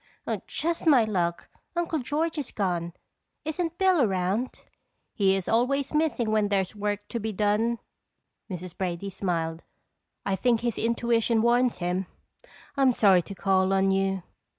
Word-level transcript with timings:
"Just 0.47 0.87
my 0.87 1.03
luck 1.03 1.47
Uncle 1.75 1.99
George 1.99 2.39
is 2.39 2.49
gone. 2.49 2.93
Isn't 3.45 3.77
Bill 3.77 4.01
around?" 4.01 4.61
"He 5.13 5.35
is 5.35 5.47
always 5.47 5.93
missing 5.93 6.31
when 6.31 6.47
there's 6.47 6.75
work 6.75 7.07
to 7.09 7.19
be 7.19 7.31
done," 7.31 7.77
Mrs. 8.49 8.75
Brady 8.75 9.11
smiled. 9.11 9.63
"I 10.25 10.35
think 10.35 10.61
his 10.61 10.79
intuition 10.79 11.43
warns 11.43 11.77
him. 11.77 12.07
I'm 12.75 12.93
sorry 12.93 13.21
to 13.21 13.35
call 13.35 13.73
on 13.73 13.91
you." 13.91 14.23